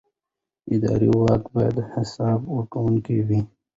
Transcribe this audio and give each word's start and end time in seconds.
اداري 0.75 1.09
واک 1.19 1.43
باید 1.53 1.77
حساب 1.93 2.39
ورکوونکی 2.55 3.17
وي. 3.27 3.39